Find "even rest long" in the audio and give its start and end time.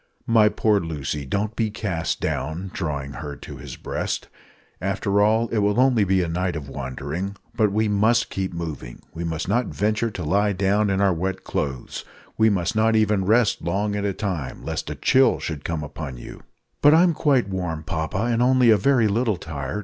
12.95-13.95